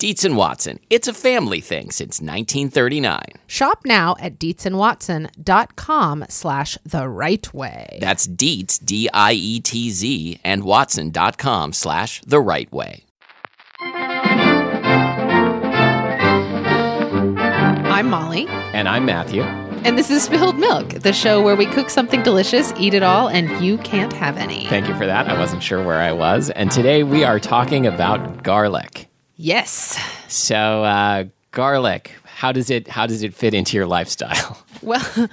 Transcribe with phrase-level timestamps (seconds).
[0.00, 0.80] Dietz and Watson.
[0.88, 3.20] It's a family thing since 1939.
[3.46, 7.98] Shop now at dietzandwatson.com slash the right way.
[8.00, 13.04] That's Dietz, D I E T Z, and Watson.com slash the right way.
[17.92, 19.42] I'm Molly, And I'm Matthew.
[19.42, 23.28] and this is Spilled Milk, the show where we cook something delicious, eat it all,
[23.28, 24.64] and you can't have any.
[24.68, 25.28] Thank you for that.
[25.28, 26.48] I wasn't sure where I was.
[26.48, 29.09] And today we are talking about garlic.
[29.40, 29.98] Yes.
[30.28, 32.12] So, uh, garlic.
[32.24, 34.58] How does it how does it fit into your lifestyle?
[34.82, 35.28] Well,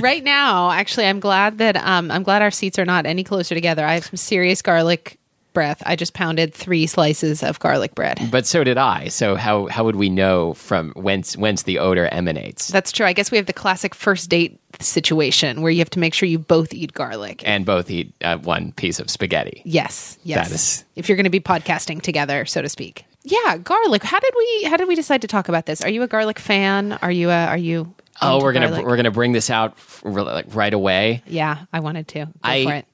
[0.00, 3.52] right now, actually, I'm glad that um, I'm glad our seats are not any closer
[3.52, 3.84] together.
[3.84, 5.18] I have some serious garlic
[5.54, 5.82] breath.
[5.84, 8.20] I just pounded three slices of garlic bread.
[8.30, 9.08] But so did I.
[9.08, 12.68] So how how would we know from whence whence the odor emanates?
[12.68, 13.04] That's true.
[13.04, 16.28] I guess we have the classic first date situation where you have to make sure
[16.28, 17.42] you both eat garlic.
[17.44, 19.62] And both eat uh, one piece of spaghetti.
[19.64, 20.48] Yes, yes.
[20.48, 23.04] That is- if you're going to be podcasting together, so to speak.
[23.24, 24.02] Yeah, garlic.
[24.02, 24.64] How did we?
[24.64, 25.80] How did we decide to talk about this?
[25.82, 26.98] Are you a garlic fan?
[27.02, 27.30] Are you?
[27.30, 27.94] A, are you?
[28.20, 28.86] Oh, we're gonna garlic?
[28.86, 31.22] we're gonna bring this out like right away.
[31.26, 32.26] Yeah, I wanted to.
[32.26, 32.84] Go I.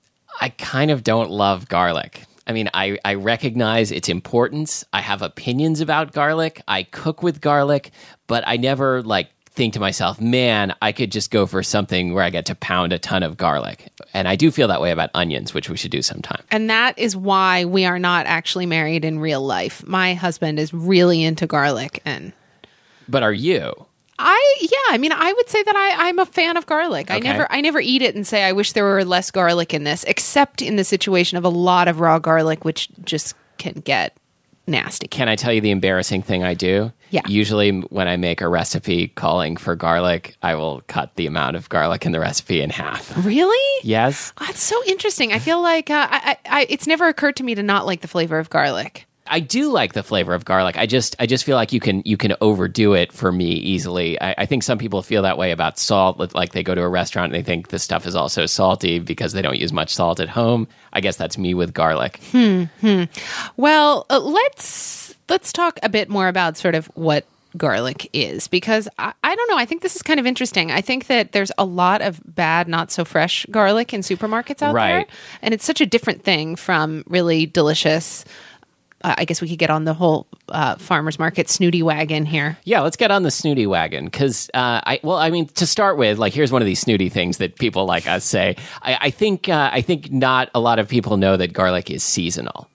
[0.41, 2.25] I kind of don't love garlic.
[2.47, 4.85] I mean, I, I recognize its importance.
[4.93, 6.63] I have opinions about garlic.
[6.67, 7.91] I cook with garlic,
[8.27, 12.23] but I never like think to myself, man, I could just go for something where
[12.23, 13.89] I get to pound a ton of garlic.
[14.15, 16.43] And I do feel that way about onions, which we should do sometime.
[16.53, 19.85] And that is why we are not actually married in real life.
[19.85, 22.33] My husband is really into garlic and
[23.09, 23.75] But are you?
[24.21, 27.11] I yeah, I mean I would say that I, I'm a fan of garlic.
[27.11, 29.85] I never I never eat it and say I wish there were less garlic in
[29.85, 34.17] this, except in the situation of a lot of raw garlic, which just can get
[34.67, 35.09] nasty.
[35.09, 36.93] Can I tell you the embarrassing thing I do?
[37.11, 37.23] Yeah.
[37.27, 41.69] Usually, when I make a recipe calling for garlic, I will cut the amount of
[41.69, 43.13] garlic in the recipe in half.
[43.25, 43.85] Really?
[43.85, 44.33] Yes.
[44.39, 45.33] Oh, that's so interesting.
[45.33, 48.01] I feel like uh, I, I, I, it's never occurred to me to not like
[48.01, 49.07] the flavor of garlic.
[49.31, 50.77] I do like the flavor of garlic.
[50.77, 54.21] I just I just feel like you can you can overdo it for me easily.
[54.21, 56.35] I, I think some people feel that way about salt.
[56.35, 59.33] Like they go to a restaurant and they think the stuff is also salty because
[59.33, 60.67] they don't use much salt at home.
[60.93, 62.21] I guess that's me with garlic.
[62.33, 62.65] Hmm.
[63.57, 67.25] Well, uh, let's let's talk a bit more about sort of what
[67.57, 69.57] garlic is because I, I don't know.
[69.57, 70.71] I think this is kind of interesting.
[70.71, 74.75] I think that there's a lot of bad, not so fresh garlic in supermarkets out
[74.75, 75.09] there, Right.
[75.43, 78.25] and it's such a different thing from really delicious.
[79.03, 82.59] Uh, I guess we could get on the whole uh, farmers market snooty wagon here.
[82.65, 85.97] Yeah, let's get on the snooty wagon because uh, I well, I mean, to start
[85.97, 88.57] with, like here's one of these snooty things that people like us say.
[88.83, 92.03] I, I think uh, I think not a lot of people know that garlic is
[92.03, 92.69] seasonal.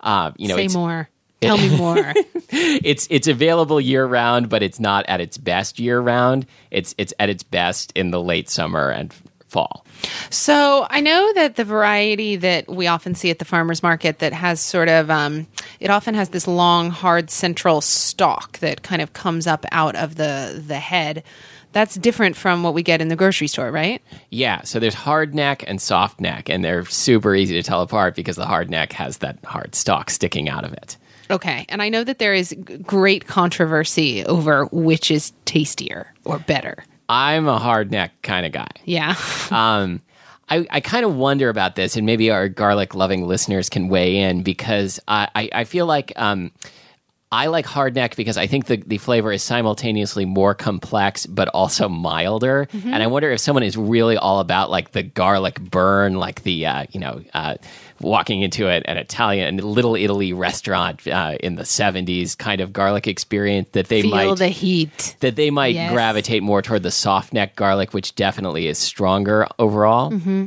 [0.00, 1.08] Uh, you know, Say more.
[1.40, 2.14] Tell me more.
[2.50, 6.46] it's it's available year round, but it's not at its best year round.
[6.70, 9.14] It's it's at its best in the late summer and
[9.48, 9.84] fall.
[10.30, 14.32] So I know that the variety that we often see at the farmers market that
[14.32, 15.46] has sort of um,
[15.80, 20.16] it often has this long, hard central stalk that kind of comes up out of
[20.16, 21.22] the the head.
[21.72, 24.00] That's different from what we get in the grocery store, right?
[24.30, 28.14] Yeah, so there's hard neck and soft neck, and they're super easy to tell apart
[28.14, 30.96] because the hard neck has that hard stalk sticking out of it.
[31.30, 36.84] Okay, and I know that there is great controversy over which is tastier or better.
[37.08, 38.70] I'm a hard neck kind of guy.
[38.84, 39.14] Yeah.
[39.50, 40.02] Um,
[40.48, 44.16] I, I kind of wonder about this, and maybe our garlic loving listeners can weigh
[44.18, 46.52] in because I, I, I feel like um,
[47.32, 51.88] I like hardneck because I think the, the flavor is simultaneously more complex but also
[51.88, 52.68] milder.
[52.72, 52.94] Mm-hmm.
[52.94, 56.66] And I wonder if someone is really all about like the garlic burn, like the
[56.66, 57.56] uh, you know uh,
[58.00, 63.08] walking into a, an Italian Little Italy restaurant uh, in the seventies kind of garlic
[63.08, 65.16] experience that they Feel might the heat.
[65.20, 65.92] that they might Yes.
[65.92, 70.12] gravitate more toward the soft neck garlic, which definitely is stronger overall.
[70.12, 70.46] Mm-hmm.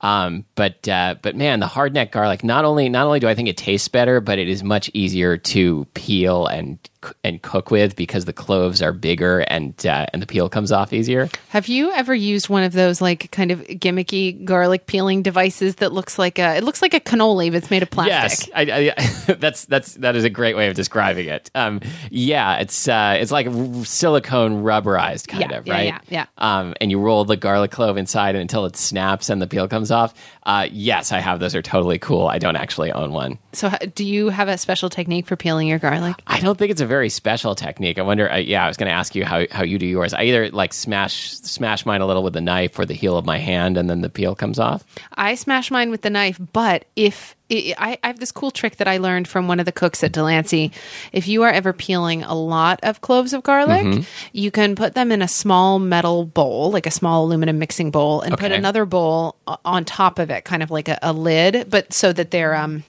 [0.00, 3.34] Um, but uh, but man, the hard neck garlic not only not only do I
[3.34, 6.78] think it tastes better, but it is much easier to peel and
[7.22, 10.92] and cook with because the cloves are bigger and uh, and the peel comes off
[10.92, 11.28] easier.
[11.48, 15.92] Have you ever used one of those like kind of gimmicky garlic peeling devices that
[15.92, 18.48] looks like a it looks like a cannoli but it's made of plastic?
[18.54, 21.50] Yes, I, I, that's that's that is a great way of describing it.
[21.56, 21.80] Um,
[22.10, 23.46] yeah, it's uh, it's like
[23.84, 25.84] silicone rubberized kind Yeah, of yeah, right.
[25.86, 26.26] yeah, yeah.
[26.38, 29.87] Um, and you roll the garlic clove inside until it snaps and the peel comes
[29.90, 30.14] off.
[30.44, 31.54] Uh, yes, I have those.
[31.54, 32.26] Are totally cool.
[32.26, 33.38] I don't actually own one.
[33.52, 36.16] So do you have a special technique for peeling your garlic?
[36.26, 37.98] I don't think it's a very special technique.
[37.98, 38.30] I wonder.
[38.30, 40.12] Uh, yeah, I was going to ask you how, how you do yours.
[40.14, 43.24] I either like smash smash mine a little with the knife or the heel of
[43.24, 44.84] my hand, and then the peel comes off.
[45.14, 48.98] I smash mine with the knife, but if I, have this cool trick that I
[48.98, 50.70] learned from one of the cooks at Delancey.
[51.12, 54.02] If you are ever peeling a lot of cloves of garlic, Mm-hmm.
[54.32, 58.20] you can put them in a small metal bowl, like a small aluminum mixing bowl,
[58.20, 61.92] and put another bowl on top of it, kind of like a, a lid, but
[61.92, 62.84] so that they're um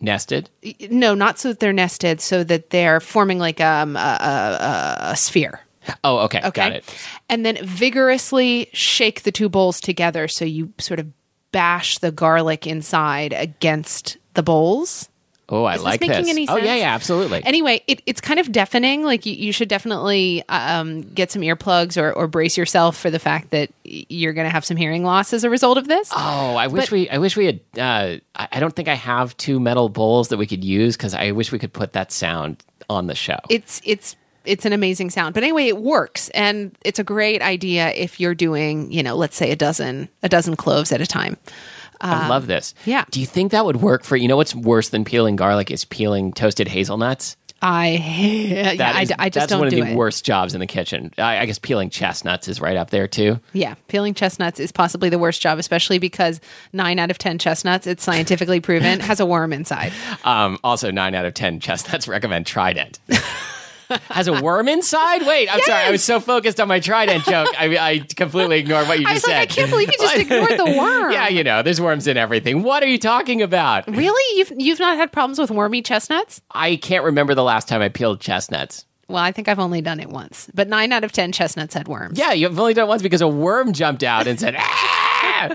[0.00, 0.50] Nested.
[0.90, 5.12] no, not so that they're nested, so that they're forming like um a, a, a,
[5.12, 5.60] a sphere.
[6.02, 6.50] Oh, okay, Okay.
[6.50, 6.84] got it.
[7.28, 11.06] And then vigorously shake the two bowls together so you sort of
[11.54, 15.08] bash the garlic inside against the bowls.
[15.48, 16.28] Oh, I Is this like making this.
[16.30, 17.44] any Oh, yeah, yeah, absolutely.
[17.44, 19.02] Anyway, it, it's kind of deafening.
[19.04, 23.18] Like you, you should definitely um, get some earplugs or, or brace yourself for the
[23.18, 26.10] fact that you're going to have some hearing loss as a result of this.
[26.16, 27.08] Oh, I wish But- we.
[27.10, 27.60] I wish we had.
[27.78, 31.12] Uh, I I don't think I have two metal bowls that we could use because
[31.14, 33.38] I wish we could put that sound on the show.
[33.50, 35.34] it's it's it's an amazing sound.
[35.34, 39.36] But anyway, it works, and it's a great idea if you're doing, you know, let's
[39.36, 41.36] say a dozen a dozen cloves at a time.
[42.00, 42.74] I love this.
[42.78, 43.04] um, yeah.
[43.10, 44.28] Do you think that would work for you?
[44.28, 47.36] Know what's worse than peeling garlic is peeling toasted hazelnuts.
[47.62, 47.88] I
[48.48, 49.96] yeah, That I, is- I just that's don't one of do the it.
[49.96, 51.12] worst jobs in the kitchen.
[51.16, 53.40] I, I guess peeling chestnuts is right up there too.
[53.54, 56.40] Yeah, peeling chestnuts is possibly the worst job, especially because
[56.74, 59.92] nine out of ten chestnuts, it's scientifically proven, has a worm inside.
[60.24, 62.98] Um, also, nine out of ten chestnuts recommend Trident.
[64.10, 65.22] Has a worm inside?
[65.26, 65.82] Wait, I'm sorry.
[65.84, 69.14] I was so focused on my Trident joke, I, I completely ignored what you I
[69.14, 69.58] just was like, said.
[69.58, 71.12] I can't believe you just ignored the worm.
[71.12, 72.62] Yeah, you know, there's worms in everything.
[72.62, 73.86] What are you talking about?
[73.88, 74.38] Really?
[74.38, 76.40] You've you've not had problems with wormy chestnuts?
[76.50, 78.84] I can't remember the last time I peeled chestnuts.
[79.08, 81.88] Well, I think I've only done it once, but nine out of ten chestnuts had
[81.88, 82.18] worms.
[82.18, 85.54] Yeah, you've only done it once because a worm jumped out and said, ah!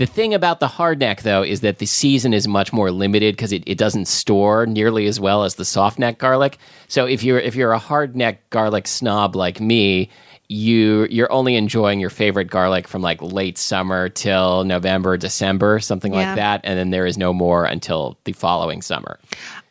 [0.00, 3.52] The thing about the hardneck, though, is that the season is much more limited because
[3.52, 6.56] it, it doesn't store nearly as well as the softneck garlic.
[6.88, 10.08] So if you're if you're a hardneck garlic snob like me,
[10.48, 16.14] you you're only enjoying your favorite garlic from like late summer till November, December, something
[16.14, 16.28] Yeah.
[16.28, 19.20] like that, and then there is no more until the following summer.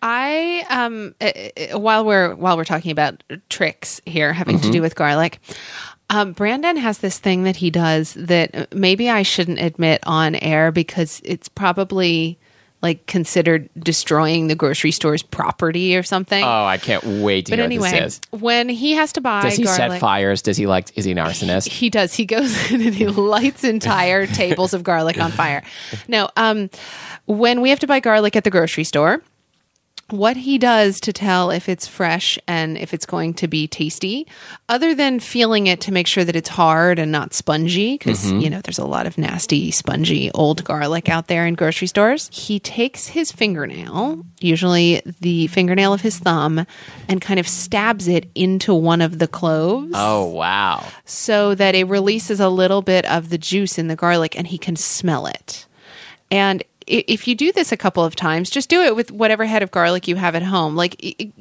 [0.04, 1.32] I um uh,
[1.74, 5.40] uh, while we're while we're talking about tricks here having to do with garlic,
[6.10, 10.72] um, Brandon has this thing that he does that maybe I shouldn't admit on air
[10.72, 12.38] because it's probably
[12.82, 16.44] like considered destroying the grocery store's property or something.
[16.44, 18.40] Oh, I can't wait to but hear anyway, what this is.
[18.42, 20.42] when he has to buy Does he garlic, set fires?
[20.42, 20.98] Does he like?
[20.98, 21.68] Is he an arsonist?
[21.68, 22.14] he does.
[22.14, 25.62] He goes in and he lights entire tables of garlic on fire.
[26.08, 26.70] No, um,
[27.26, 29.22] when we have to buy garlic at the grocery store,
[30.12, 34.28] what he does to tell if it's fresh and if it's going to be tasty,
[34.68, 38.40] other than feeling it to make sure that it's hard and not spongy, because mm-hmm.
[38.40, 42.30] you know there's a lot of nasty, spongy old garlic out there in grocery stores.
[42.32, 46.66] He takes his fingernail, usually the fingernail of his thumb,
[47.08, 50.86] and kind of stabs it into one of the cloves Oh wow!
[51.06, 54.58] so that it releases a little bit of the juice in the garlic and he
[54.58, 55.66] can smell it.
[56.32, 59.64] And if you do this a couple of times, just do it with whatever head
[59.64, 60.76] of garlic you have at home.
[60.76, 60.96] Like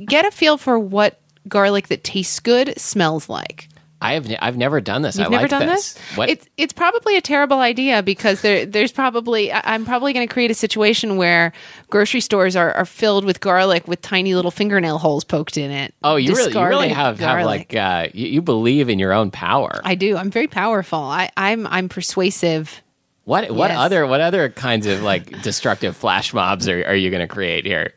[0.05, 3.69] get a feel for what garlic that tastes good smells like.
[4.01, 5.19] I have I've never done this.
[5.19, 5.95] You've I never like done this.
[5.95, 6.17] this?
[6.17, 6.29] What?
[6.29, 10.53] It's it's probably a terrible idea because there there's probably I'm probably going to create
[10.53, 11.53] a situation where
[11.91, 15.95] grocery stores are, are filled with garlic with tiny little fingernail holes poked in it.
[16.05, 19.33] oh, you really you really have have like uh, you, you believe in your own
[19.33, 19.81] power.
[19.83, 20.17] I do.
[20.17, 21.01] I'm very powerful.
[21.01, 22.83] I, I'm I'm persuasive.
[23.29, 23.79] What what Yes.
[23.79, 27.67] other what other kinds of like destructive flash mobs are, are you going to create
[27.67, 27.93] here?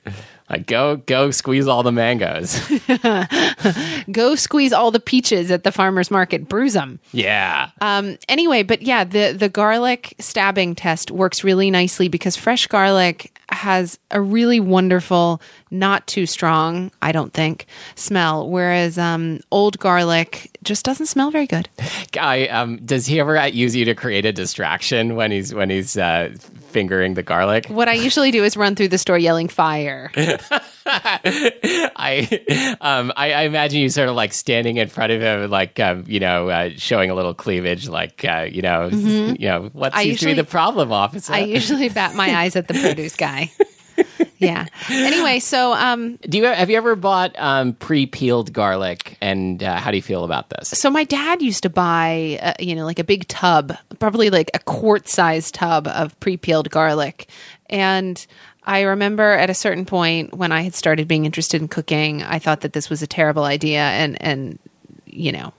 [0.49, 2.59] Like go go squeeze all the mangoes.
[4.11, 6.99] Go squeeze all the peaches at the farmer's market, bruise them.
[7.13, 7.69] yeah.
[7.79, 13.30] Um, anyway, but yeah, the the garlic stabbing test works really nicely because fresh garlic
[13.51, 17.65] has a really wonderful, not too strong, I don't think,
[17.95, 18.49] smell.
[18.49, 21.67] Whereas um, old garlic just doesn't smell very good.
[22.11, 25.97] Guy, um, does he ever use you to create a distraction when he's when he's
[25.97, 26.33] uh,
[26.69, 27.65] fingering the garlic?
[27.67, 30.11] What I usually do is run through the store yelling fire.
[30.85, 35.79] I, um, I, I imagine you sort of like standing in front of him, like
[35.79, 39.93] um, you know, uh, showing a little cleavage, like uh, you know, you know, what
[39.93, 41.33] seems to be usually- the problem, officer?
[41.33, 43.40] I usually bat my eyes at the produce guy.
[44.37, 44.65] yeah.
[44.89, 49.91] Anyway, so um, Do you have you ever bought um, pre-peeled garlic, and uh, how
[49.91, 50.69] do you feel about this?
[50.69, 54.49] so my dad used to buy, uh, you know, like a big tub, probably like
[54.53, 57.29] a quart-sized tub of pre-peeled garlic,
[57.69, 58.25] and
[58.63, 62.39] I remember at a certain point when I had started being interested in cooking, I
[62.39, 64.59] thought that this was a terrible idea, and and
[65.05, 65.53] you know,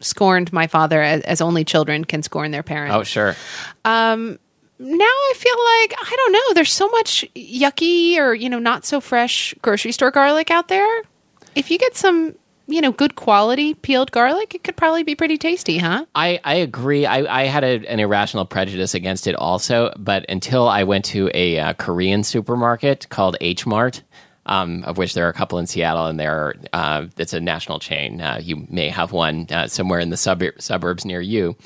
[0.00, 2.94] scorned my father as, as only children can scorn their parents.
[2.96, 3.36] Oh, sure.
[4.80, 6.54] Now I feel like I don't know.
[6.54, 11.02] There's so much yucky or you know not so fresh grocery store garlic out there.
[11.54, 12.34] If you get some
[12.66, 16.06] you know good quality peeled garlic, it could probably be pretty tasty, huh?
[16.14, 17.04] I, I agree.
[17.04, 21.30] I, I had a, an irrational prejudice against it also, but until I went to
[21.34, 24.02] a uh, Korean supermarket called H Mart,
[24.46, 27.80] um, of which there are a couple in Seattle, and there uh, it's a national
[27.80, 28.22] chain.
[28.22, 31.56] Uh, you may have one uh, somewhere in the suburb, suburbs near you.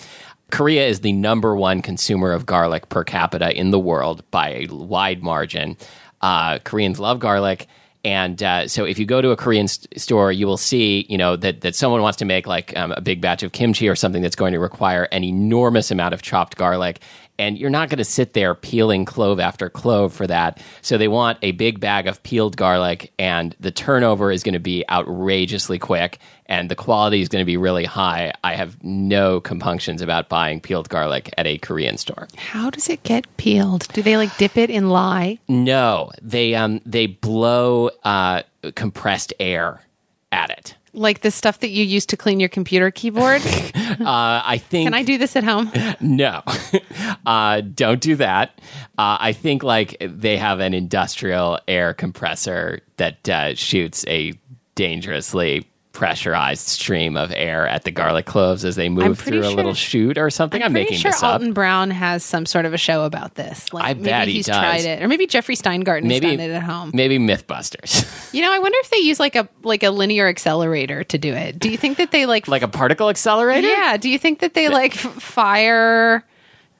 [0.51, 4.67] Korea is the number one consumer of garlic per capita in the world by a
[4.67, 5.77] wide margin.
[6.21, 7.67] Uh, Koreans love garlic.
[8.05, 11.17] And uh, so, if you go to a Korean st- store, you will see, you
[11.17, 13.97] know, that, that someone wants to make like um, a big batch of kimchi or
[13.97, 17.01] something that's going to require an enormous amount of chopped garlic.
[17.38, 20.62] And you're not going to sit there peeling clove after clove for that.
[20.83, 24.61] So they want a big bag of peeled garlic, and the turnover is going to
[24.61, 28.33] be outrageously quick, and the quality is going to be really high.
[28.45, 32.29] I have no compunctions about buying peeled garlic at a Korean store.
[32.37, 33.88] How does it get peeled?
[33.93, 35.38] Do they like dip it in lye?
[35.49, 38.43] No, they um they blow uh,
[38.75, 39.83] compressed air
[40.31, 40.76] at it.
[40.95, 43.43] Like the stuff that you use to clean your computer keyboard?
[43.95, 45.71] Uh, I think Can I do this at home?
[46.01, 46.43] no,
[47.27, 48.59] uh, don't do that.
[48.99, 54.33] Uh, I think like they have an industrial air compressor that uh, shoots a
[54.75, 59.53] dangerously pressurized stream of air at the garlic cloves as they move through a sure-
[59.55, 60.63] little chute or something.
[60.63, 61.35] I'm, Pretty making sure this up.
[61.35, 63.73] Alton Brown has some sort of a show about this.
[63.73, 64.57] Like I maybe bet he he's does.
[64.57, 66.91] tried it, or maybe Jeffrey Steingarten Maybe has done it at home.
[66.93, 71.05] Maybe MythBusters, You know, I wonder if they use like a like a linear accelerator
[71.05, 71.59] to do it.
[71.59, 73.69] Do you think that they like like a particle accelerator.
[73.69, 76.25] Yeah, do you think that they like fire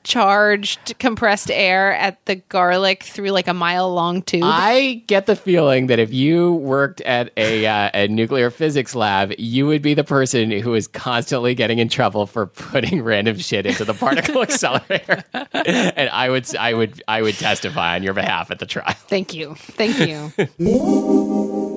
[0.05, 4.43] charged compressed air at the garlic through like a mile long tube?
[4.45, 9.33] I get the feeling that if you worked at a, uh, a nuclear physics lab,
[9.37, 13.65] you would be the person who is constantly getting in trouble for putting random shit
[13.65, 15.23] into the particle accelerator.
[15.33, 18.93] and I would, I would, I would testify on your behalf at the trial.
[19.07, 19.55] Thank you.
[19.55, 21.65] Thank you.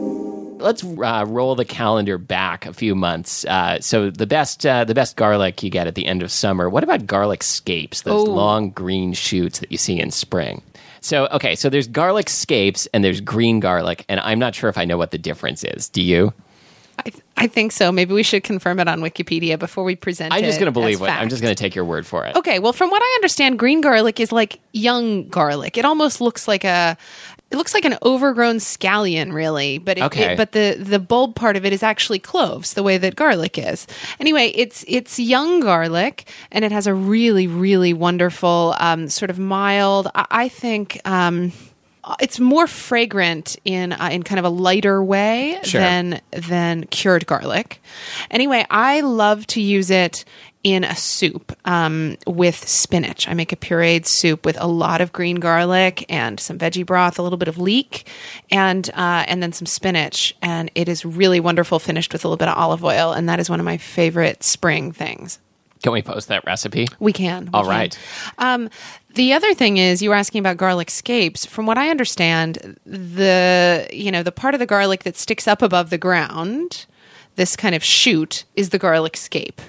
[0.58, 3.44] Let's uh, roll the calendar back a few months.
[3.44, 6.68] Uh, so the best, uh, the best garlic you get at the end of summer.
[6.68, 8.02] What about garlic scapes?
[8.02, 8.30] Those Oh.
[8.32, 10.62] long green shoots that you see in spring.
[11.00, 14.76] So okay, so there's garlic scapes and there's green garlic, and I'm not sure if
[14.76, 15.88] I know what the difference is.
[15.88, 16.32] Do you?
[16.98, 17.92] I, I think so.
[17.92, 21.00] Maybe we should confirm it on Wikipedia before we present I'm just going to believe
[21.00, 22.34] what I'm just going to take your word for it.
[22.34, 25.78] Okay, well, from what I understand, green garlic is like young garlic.
[25.78, 26.96] It almost looks like a,
[27.50, 29.78] it looks like an overgrown scallion, really.
[29.78, 30.33] But it, Okay.
[30.33, 33.57] it- but the the bulb part of it is actually cloves, the way that garlic
[33.59, 33.87] is.
[34.21, 39.38] Anyway, it's it's young garlic, and it has a really really wonderful um, sort of
[39.38, 40.09] mild.
[40.14, 41.00] I, I think.
[41.05, 41.52] Um,
[42.21, 45.78] it's more fragrant in uh, in kind of a lighter way Sure.
[45.81, 47.83] than than cured garlic.
[48.31, 50.25] Anyway, I love to use it
[50.64, 53.28] in a soup um, with spinach.
[53.28, 57.18] I make a pureed soup with a lot of green garlic and some veggie broth,
[57.18, 58.08] a little bit of leek,
[58.50, 61.78] and uh, and then some spinach, and it is really wonderful.
[61.78, 64.42] Finished with a little bit of olive oil, and that is one of my favorite
[64.42, 65.38] spring things.
[65.82, 66.88] Can we post that recipe?
[66.98, 67.44] We can.
[67.44, 67.70] we All can.
[67.70, 67.98] right.
[68.38, 68.68] Um,
[69.14, 71.46] the other thing is, you were asking about garlic scapes.
[71.46, 75.62] From what I understand, the you know the part of the garlic that sticks up
[75.62, 76.86] above the ground,
[77.36, 79.62] this kind of shoot, is the garlic scape.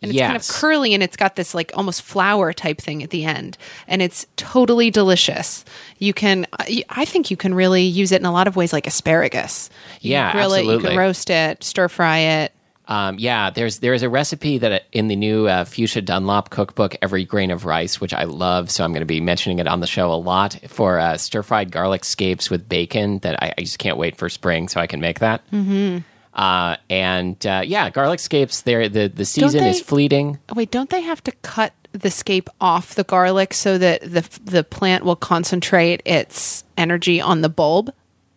[0.00, 3.10] And it's kind of curly and it's got this like almost flower type thing at
[3.10, 3.58] the end.
[3.86, 5.64] And it's totally delicious.
[5.98, 6.46] You can,
[6.88, 9.70] I think you can really use it in a lot of ways like asparagus.
[10.00, 12.52] You Yeah, can grill it, you can roast it, stir fry it.
[12.86, 16.96] Um, yeah, there's there is a recipe that in the new uh, Fuchsia Dunlop cookbook,
[17.02, 18.70] Every Grain of Rice, which I love.
[18.70, 21.42] So I'm going to be mentioning it on the show a lot for uh, stir
[21.42, 23.18] fried garlic scapes with bacon.
[23.18, 25.42] That I, I just can't wait for spring so I can make that.
[25.50, 25.98] Mm-hmm.
[26.34, 28.60] Uh, and uh, yeah, garlic scapes.
[28.62, 30.38] There, the the season they- is fleeting.
[30.48, 34.28] Oh, wait, don't they have to cut the scape off the garlic so that the
[34.44, 37.92] the plant will concentrate its energy on the bulb.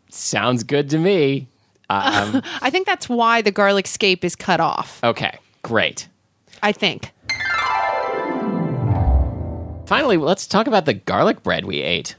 [0.09, 1.47] Sounds good to me.
[1.89, 4.99] Um, I think that's why the garlic scape is cut off.
[5.03, 6.07] okay, great.
[6.63, 7.11] I think.
[9.85, 12.15] Finally, let's talk about the garlic bread we ate.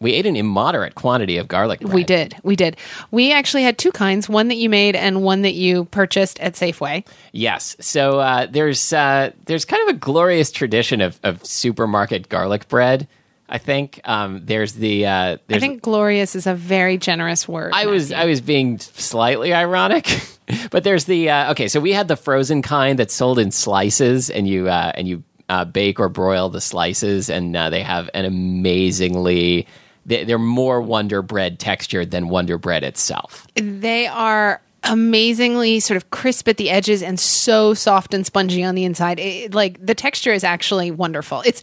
[0.00, 1.92] We ate an immoderate quantity of garlic bread.
[1.92, 2.36] We did.
[2.42, 2.76] We did.
[3.10, 6.54] We actually had two kinds, one that you made and one that you purchased at
[6.54, 7.06] Safeway.
[7.32, 7.76] Yes.
[7.80, 13.08] So uh, there's uh, there's kind of a glorious tradition of, of supermarket garlic bread.
[13.48, 17.72] I think um, there's the uh, I think glorious is a very generous word.
[17.74, 20.20] I was I was being slightly ironic,
[20.70, 21.66] but there's the uh, okay.
[21.68, 25.24] So we had the frozen kind that's sold in slices, and you uh, and you
[25.48, 29.66] uh, bake or broil the slices, and uh, they have an amazingly
[30.08, 33.46] they, they're more Wonder Bread textured than Wonder Bread itself.
[33.54, 38.74] They are amazingly sort of crisp at the edges and so soft and spongy on
[38.74, 39.18] the inside.
[39.18, 41.42] It, like the texture is actually wonderful.
[41.44, 41.62] It's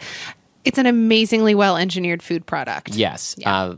[0.63, 2.95] it's an amazingly well engineered food product.
[2.95, 3.35] Yes.
[3.45, 3.75] Uh,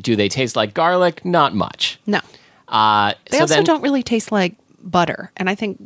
[0.00, 1.24] do they taste like garlic?
[1.24, 1.98] Not much.
[2.06, 2.20] No.
[2.68, 5.80] Uh, They so also then, don't really taste like butter, and I think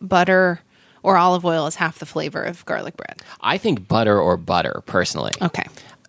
[0.00, 0.60] butter
[1.02, 3.22] or olive oil is half the flavor of garlic bread.
[3.40, 5.32] I think butter or butter personally.
[5.40, 5.64] Okay.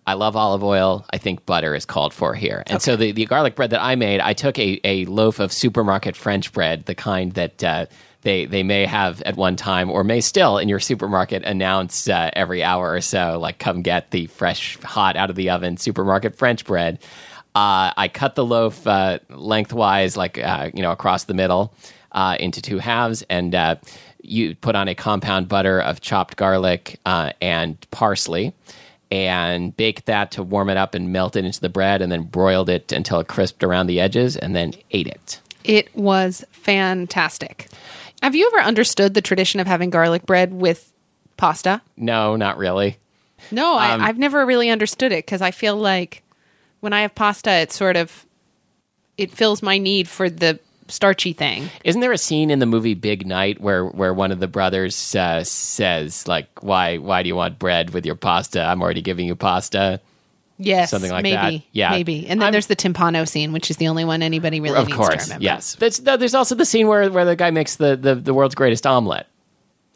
[0.06, 1.04] I love olive oil.
[1.12, 2.64] I think butter is called for here.
[2.66, 5.52] And so the, the garlic bread that I made, I took a, a loaf of
[5.52, 7.86] supermarket French bread, the kind that uh,
[8.22, 12.30] they, they may have at one time or may still in your supermarket announce uh,
[12.32, 16.34] every hour or so, like, come get the fresh, hot out of the oven supermarket
[16.34, 16.98] French bread.
[17.54, 21.74] Uh, I cut the loaf uh, lengthwise, like, uh, you know, across the middle
[22.12, 23.76] uh, into two halves and uh,
[24.22, 28.52] you put on a compound butter of chopped garlic uh, and parsley
[29.10, 32.22] and baked that to warm it up and melt it into the bread and then
[32.22, 35.40] broiled it until it crisped around the edges and then ate it.
[35.64, 37.68] It was fantastic.
[38.22, 40.92] Have you ever understood the tradition of having garlic bread with
[41.36, 41.82] pasta?
[41.96, 42.98] No, not really.
[43.50, 46.22] No, Um, I, I've never really understood it because I feel like
[46.80, 48.26] when I have pasta, it sort of
[49.16, 50.58] it fills my need for the
[50.90, 51.68] starchy thing.
[51.84, 55.14] Isn't there a scene in the movie Big Night where, where one of the brothers
[55.14, 58.62] uh, says like, "Why why do you want bread with your pasta?
[58.62, 60.00] I'm already giving you pasta."
[60.62, 61.64] Yes, Something like maybe, that.
[61.72, 61.90] Yeah.
[61.92, 62.26] maybe.
[62.28, 64.88] And then I'm- there's the timpano scene, which is the only one anybody really of
[64.88, 65.42] needs to course, remember.
[65.42, 65.74] yes.
[65.76, 68.86] There's, there's also the scene where, where the guy makes the, the, the world's greatest
[68.86, 69.26] omelet.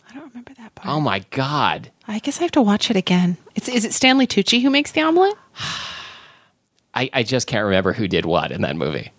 [0.09, 0.89] I don't remember that part.
[0.89, 1.91] Oh my god!
[2.09, 3.37] I guess I have to watch it again.
[3.55, 5.35] It's, is it Stanley Tucci who makes the omelet?
[6.95, 9.13] I, I just can't remember who did what in that movie.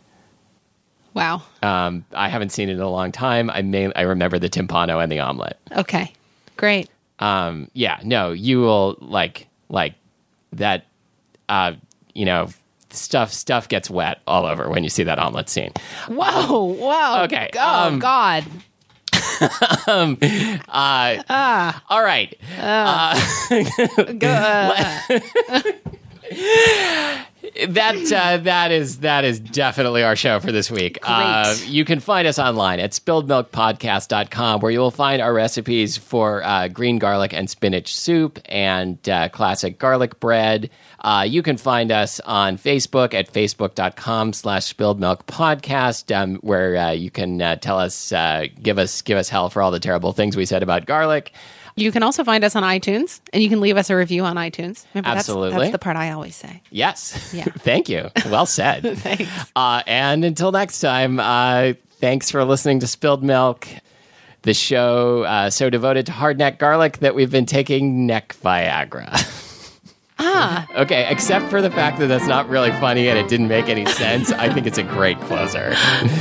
[1.15, 1.41] Wow.
[1.63, 3.49] Um, I haven't seen it in a long time.
[3.49, 5.58] I may I remember the timpano and the omelet.
[5.71, 6.13] Okay,
[6.58, 6.89] great.
[7.19, 9.95] Um, yeah, no, you will like like
[10.54, 10.86] that.
[11.49, 11.73] Uh,
[12.13, 12.49] you know,
[12.89, 15.71] stuff stuff gets wet all over when you see that omelet scene.
[16.10, 17.23] Whoa, whoa.
[17.23, 18.43] Okay, Oh, um, God.
[19.88, 22.38] Uh, All right.
[22.60, 25.62] Go, uh,
[27.68, 30.98] that uh, that is that is definitely our show for this week.
[31.04, 36.44] Uh, you can find us online at spilledmilkpodcast.com where you will find our recipes for
[36.44, 40.70] uh, green garlic and spinach soup and uh, classic garlic bread.
[41.06, 46.76] Uh, you can find us on Facebook at facebook.com slash spilled milk podcast um, where
[46.76, 49.80] uh, you can uh, tell us, uh, give us, give us hell for all the
[49.80, 51.32] terrible things we said about garlic.
[51.78, 54.38] You can also find us on iTunes, and you can leave us a review on
[54.38, 54.86] iTunes.
[54.94, 55.60] Remember, that's- Absolutely.
[55.60, 56.62] That's, the part I always say.
[56.72, 57.34] Yes.
[57.34, 57.44] Yeah.
[57.58, 58.10] Thank you.
[58.28, 58.84] Well said.
[59.00, 59.30] Thanks.
[59.58, 63.68] Uh, and until next time, uh, thanks for listening to Spilled Milk,
[64.44, 69.42] the show uh, so devoted to hard neck garlic that we've been taking neck Viagra.
[70.18, 73.68] Ah, okay, except for the fact that that's not really funny and it didn't make
[73.68, 75.74] any sense, I think it's a great closer.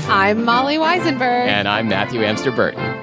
[0.09, 1.47] I'm Molly Wizenberg.
[1.47, 2.94] And I'm Matthew Amster Burton.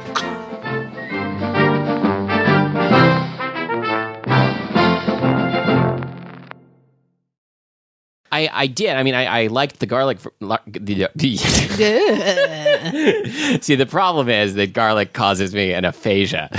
[8.49, 8.89] I, I did.
[8.95, 10.19] I mean, I, I liked the garlic.
[10.19, 11.11] fr- la- the- Ugh.
[13.63, 16.49] See, the problem is that garlic causes me an aphasia.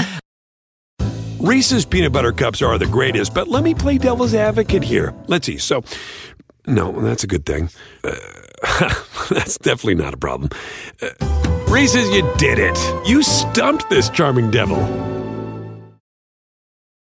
[1.41, 5.13] Reese's peanut butter cups are the greatest, but let me play devil's advocate here.
[5.27, 5.59] Let's see.
[5.59, 5.83] So,
[6.67, 7.69] no, that's a good thing.
[8.05, 8.15] Uh,
[9.31, 10.51] that's definitely not a problem.
[11.01, 11.09] Uh,
[11.69, 12.79] Reese's, you did it.
[13.09, 14.77] You stumped this charming devil.